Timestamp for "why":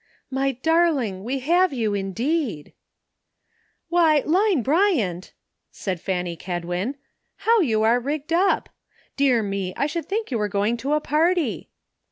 3.89-4.23